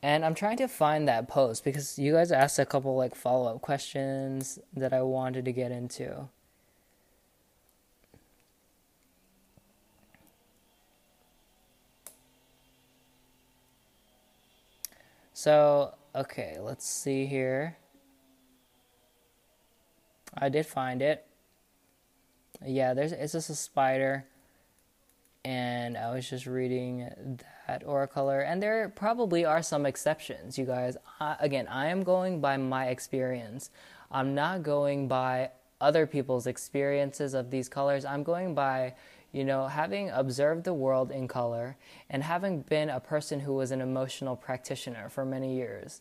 [0.00, 3.52] And I'm trying to find that post because you guys asked a couple like follow
[3.52, 6.28] up questions that I wanted to get into.
[15.34, 17.76] So, okay, let's see here.
[20.32, 21.26] I did find it.
[22.64, 24.24] Yeah, there's it's just a spider.
[25.44, 27.08] And I was just reading
[27.68, 30.96] that aura color, and there probably are some exceptions, you guys.
[31.20, 33.70] I, again, I am going by my experience.
[34.10, 35.50] I'm not going by
[35.80, 38.04] other people's experiences of these colors.
[38.04, 38.94] I'm going by
[39.36, 41.76] you know, having observed the world in color
[42.08, 46.00] and having been a person who was an emotional practitioner for many years,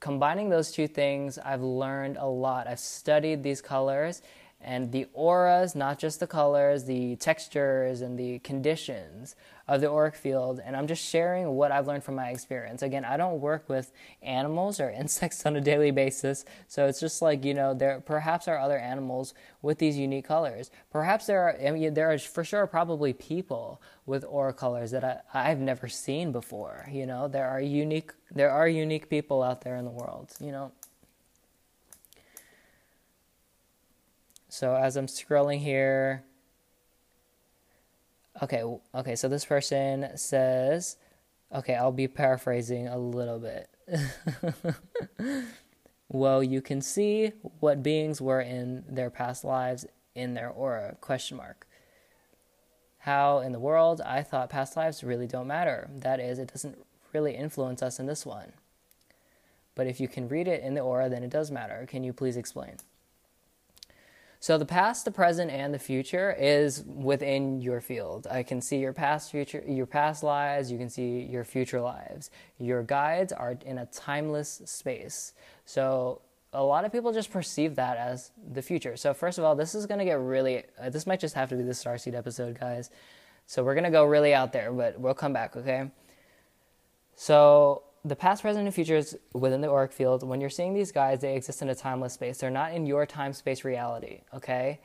[0.00, 2.66] combining those two things, I've learned a lot.
[2.66, 4.22] I've studied these colors
[4.60, 9.36] and the auras, not just the colors, the textures and the conditions
[9.68, 10.60] of the auric field.
[10.64, 12.82] And I'm just sharing what I've learned from my experience.
[12.82, 16.44] Again, I don't work with animals or insects on a daily basis.
[16.66, 19.32] So it's just like, you know, there perhaps are other animals
[19.62, 20.70] with these unique colors.
[20.90, 25.04] Perhaps there are, I mean, there are for sure probably people with aura colors that
[25.32, 26.88] I, I've never seen before.
[26.90, 30.50] You know, there are unique, there are unique people out there in the world, you
[30.50, 30.72] know.
[34.58, 36.24] So as I'm scrolling here,
[38.42, 40.96] okay, okay, so this person says,
[41.54, 43.70] okay, I'll be paraphrasing a little bit.
[46.08, 47.30] well, you can see
[47.60, 49.86] what beings were in their past lives
[50.16, 51.68] in their aura, question mark.
[52.98, 55.88] How in the world I thought past lives really don't matter.
[55.94, 58.54] That is, it doesn't really influence us in this one.
[59.76, 61.86] But if you can read it in the aura, then it does matter.
[61.88, 62.78] Can you please explain?
[64.40, 68.28] So the past, the present, and the future is within your field.
[68.30, 70.70] I can see your past, future, your past lives.
[70.70, 72.30] You can see your future lives.
[72.58, 75.32] Your guides are in a timeless space.
[75.64, 76.22] So
[76.52, 78.96] a lot of people just perceive that as the future.
[78.96, 80.62] So first of all, this is going to get really.
[80.80, 82.90] Uh, this might just have to be the Starseed episode, guys.
[83.46, 85.90] So we're going to go really out there, but we'll come back, okay?
[87.16, 91.20] So the past, present, and futures within the auric field, when you're seeing these guys,
[91.20, 92.38] they exist in a timeless space.
[92.38, 94.80] They're not in your time space reality, okay?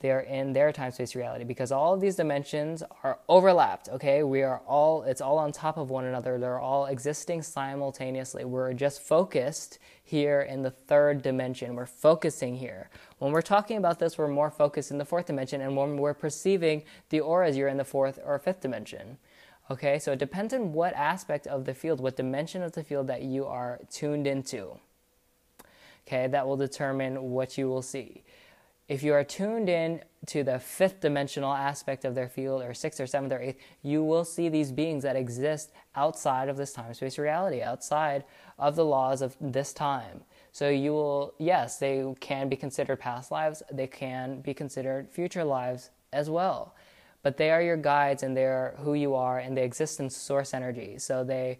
[0.00, 4.22] They are in their time space reality because all of these dimensions are overlapped, okay?
[4.22, 6.38] We are all, it's all on top of one another.
[6.38, 8.44] They're all existing simultaneously.
[8.44, 11.74] We're just focused here in the third dimension.
[11.74, 12.90] We're focusing here.
[13.18, 16.14] When we're talking about this, we're more focused in the fourth dimension, and when we're
[16.14, 19.18] perceiving the auras, you're in the fourth or fifth dimension.
[19.70, 23.06] Okay, so it depends on what aspect of the field, what dimension of the field
[23.08, 24.78] that you are tuned into.
[26.06, 28.22] Okay, that will determine what you will see.
[28.88, 32.98] If you are tuned in to the fifth dimensional aspect of their field, or sixth
[32.98, 36.94] or seventh or eighth, you will see these beings that exist outside of this time
[36.94, 38.24] space reality, outside
[38.58, 40.22] of the laws of this time.
[40.52, 45.44] So you will, yes, they can be considered past lives, they can be considered future
[45.44, 46.74] lives as well
[47.28, 50.54] but they are your guides and they're who you are and they exist in source
[50.54, 50.96] energy.
[50.96, 51.58] So they,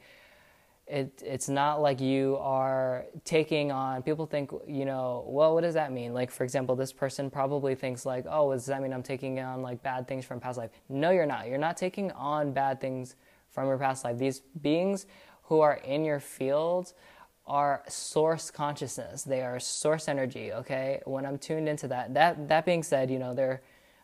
[0.86, 5.74] it, it's not like you are taking on, people think, you know, well, what does
[5.74, 6.14] that mean?
[6.14, 9.60] Like, for example, this person probably thinks like, oh, does that mean I'm taking on
[9.60, 10.70] like bad things from past life?
[10.88, 11.48] No, you're not.
[11.48, 13.14] You're not taking on bad things
[13.50, 14.16] from your past life.
[14.16, 15.04] These beings
[15.42, 16.94] who are in your field
[17.46, 19.22] are source consciousness.
[19.22, 21.02] They are source energy, okay?
[21.04, 23.60] When I'm tuned into that, that, that being said, you know, they're,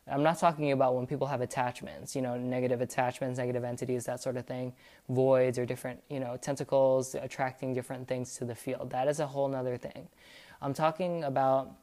[0.07, 4.21] I'm not talking about when people have attachments, you know, negative attachments, negative entities, that
[4.21, 4.75] sort of thing,
[5.09, 8.91] voids or different, you know, tentacles attracting different things to the field.
[8.91, 10.09] That is a whole nother thing.
[10.61, 11.75] I'm talking about,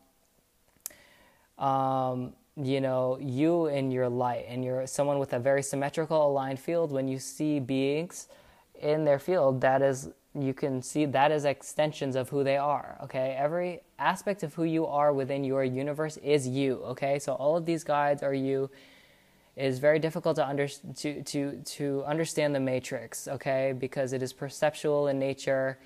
[1.58, 6.60] um, you know, you in your light and you're someone with a very symmetrical aligned
[6.60, 6.92] field.
[6.92, 8.28] When you see beings
[8.80, 12.98] in their field, that is you can see that as extensions of who they are
[13.04, 13.36] okay?
[13.38, 17.20] Every aspect of who you are within your universe is you okay?
[17.20, 18.70] So all of these guides are you.
[19.58, 23.74] It is very difficult to under, to to to understand the matrix okay?
[23.78, 25.78] Because it is perceptual in nature.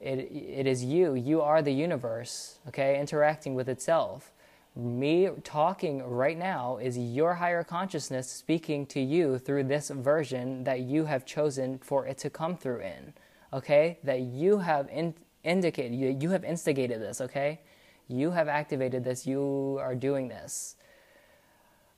[0.00, 1.14] It it is you.
[1.14, 2.98] You are the universe okay?
[2.98, 4.32] Interacting with itself.
[4.74, 10.80] Me talking right now is your higher consciousness speaking to you through this version that
[10.80, 13.14] you have chosen for it to come through in
[13.56, 17.60] okay, that you have in, indicated, you, you have instigated this, okay?
[18.06, 20.76] You have activated this, you are doing this,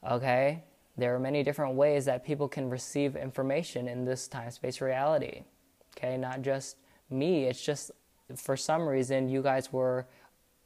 [0.09, 0.63] okay?
[0.97, 5.43] There are many different ways that people can receive information in this time space reality,
[5.97, 6.17] okay?
[6.17, 6.77] Not just
[7.11, 7.91] me, it's just
[8.37, 10.07] for some reason you guys were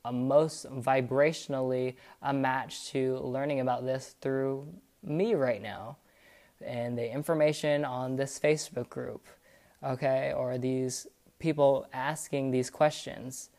[0.05, 4.66] a most vibrationally a match to learning about this through
[5.03, 5.97] me right now
[6.61, 9.24] and the information on this Facebook group
[9.85, 11.07] okay, or these
[11.39, 13.51] people asking these questions,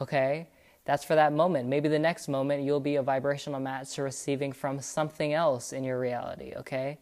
[0.00, 0.48] okay?
[0.84, 1.68] That's for that moment.
[1.68, 5.84] Maybe the next moment you'll be a vibrational match to receiving from something else in
[5.84, 6.98] your reality, okay?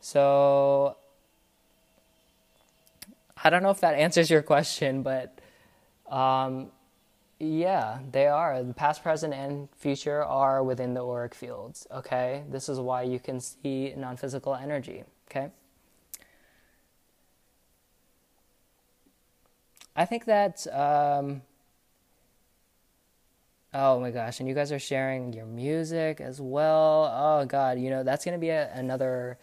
[0.00, 0.96] So,
[3.42, 5.38] I don't know if that answers your question, but
[6.10, 6.70] um,
[7.38, 8.62] yeah, they are.
[8.62, 12.44] The past, present, and future are within the auric fields, okay?
[12.50, 15.50] This is why you can see non physical energy, okay?
[19.96, 20.66] I think that.
[20.72, 21.40] Um,
[23.72, 27.10] oh my gosh, and you guys are sharing your music as well.
[27.12, 29.38] Oh god, you know that's gonna be a, another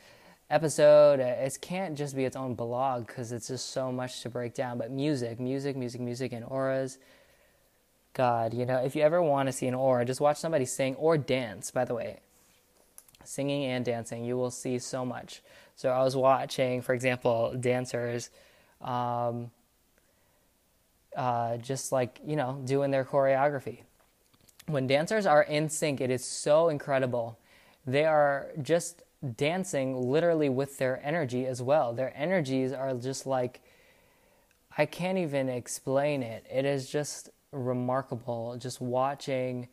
[0.51, 1.19] episode.
[1.19, 4.77] It can't just be its own blog because it's just so much to break down.
[4.77, 6.99] But music, music, music, music, and auras.
[8.13, 10.93] God, you know, if you ever want to see an aura, just watch somebody sing
[10.95, 11.71] or dance.
[11.71, 12.19] By the way,
[13.23, 15.41] singing and dancing, you will see so much.
[15.75, 18.29] So I was watching, for example, dancers.
[18.81, 19.49] Um,
[21.15, 23.81] uh, just like, you know, doing their choreography.
[24.67, 27.37] When dancers are in sync, it is so incredible.
[27.85, 29.03] They are just
[29.35, 31.93] dancing literally with their energy as well.
[31.93, 33.61] Their energies are just like,
[34.77, 36.45] I can't even explain it.
[36.51, 39.67] It is just remarkable just watching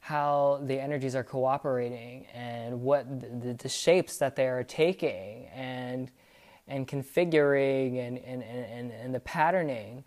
[0.00, 6.10] how the energies are cooperating and what the, the, shapes that they are taking and
[6.68, 10.04] and configuring and, and, and, and the patterning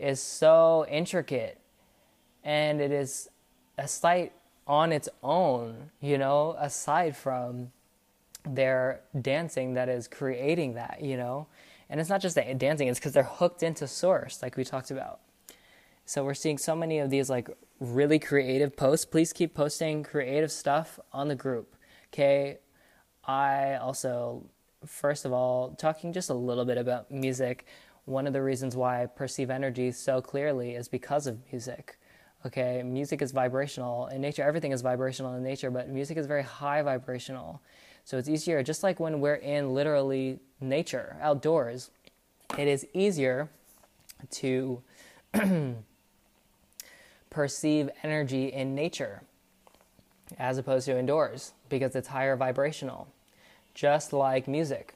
[0.00, 1.60] is so intricate
[2.42, 3.28] and it is
[3.78, 4.32] a sight
[4.66, 7.70] on its own, you know, aside from
[8.44, 11.46] their dancing that is creating that, you know.
[11.88, 14.90] And it's not just that dancing, it's because they're hooked into source, like we talked
[14.90, 15.20] about.
[16.04, 17.48] So we're seeing so many of these like
[17.78, 19.04] really creative posts.
[19.04, 21.76] Please keep posting creative stuff on the group.
[22.12, 22.58] Okay.
[23.24, 24.44] I also,
[24.84, 27.66] first of all, talking just a little bit about music
[28.04, 31.98] one of the reasons why I perceive energy so clearly is because of music.
[32.46, 36.42] Okay, music is vibrational in nature, everything is vibrational in nature, but music is very
[36.42, 37.60] high vibrational.
[38.04, 41.90] So it's easier, just like when we're in literally nature, outdoors,
[42.58, 43.50] it is easier
[44.30, 44.82] to
[47.30, 49.22] perceive energy in nature
[50.38, 53.08] as opposed to indoors because it's higher vibrational,
[53.74, 54.94] just like music.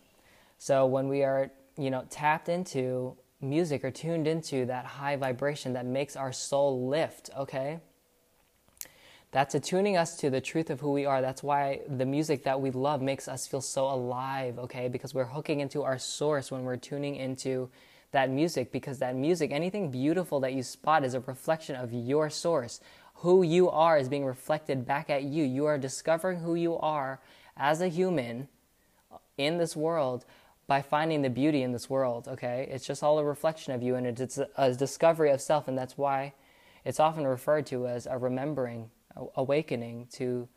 [0.58, 5.74] So when we are you know, tapped into music or tuned into that high vibration
[5.74, 7.80] that makes our soul lift, okay?
[9.32, 11.20] That's attuning us to the truth of who we are.
[11.20, 14.88] That's why the music that we love makes us feel so alive, okay?
[14.88, 17.68] Because we're hooking into our source when we're tuning into
[18.12, 22.30] that music, because that music, anything beautiful that you spot is a reflection of your
[22.30, 22.80] source.
[23.16, 25.42] Who you are is being reflected back at you.
[25.42, 27.20] You are discovering who you are
[27.56, 28.46] as a human
[29.36, 30.24] in this world
[30.66, 32.68] by finding the beauty in this world, okay?
[32.70, 35.98] It's just all a reflection of you and it's a discovery of self, and that's
[35.98, 36.32] why
[36.84, 38.90] it's often referred to as a remembering,
[39.36, 40.48] awakening to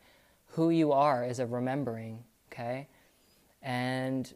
[0.51, 2.87] who you are is a remembering, okay?
[3.61, 4.31] And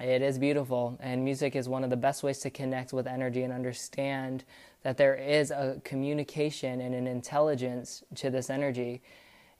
[0.00, 3.42] it is beautiful, and music is one of the best ways to connect with energy
[3.42, 4.44] and understand
[4.82, 9.02] that there is a communication and an intelligence to this energy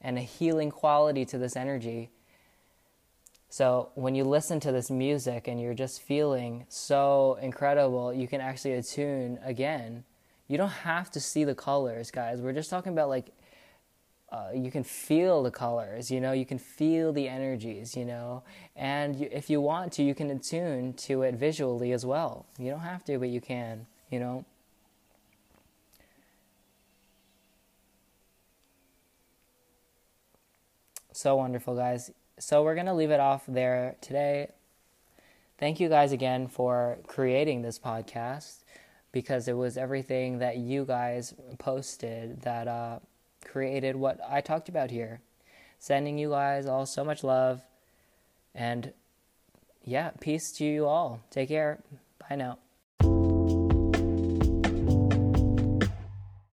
[0.00, 2.10] and a healing quality to this energy
[3.50, 8.40] so when you listen to this music and you're just feeling so incredible, you can
[8.40, 10.04] actually attune again.
[10.48, 12.40] You don't have to see the colors, guys.
[12.40, 13.32] We're just talking about like
[14.30, 18.42] uh, you can feel the colors, you know, you can feel the energies, you know,
[18.76, 22.44] and you, if you want to, you can attune to it visually as well.
[22.58, 24.44] You don't have to, but you can, you know.
[31.12, 32.10] So wonderful, guys.
[32.38, 34.50] So we're going to leave it off there today.
[35.58, 38.58] Thank you guys again for creating this podcast
[39.10, 43.00] because it was everything that you guys posted that uh,
[43.44, 45.20] created what I talked about here.
[45.80, 47.62] Sending you guys all so much love
[48.54, 48.92] and
[49.84, 51.22] yeah, peace to you all.
[51.30, 51.78] Take care.
[52.28, 52.58] Bye now.